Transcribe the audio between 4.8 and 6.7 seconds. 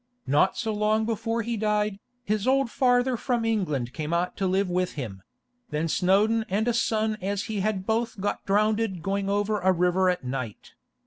him; then Snowdon and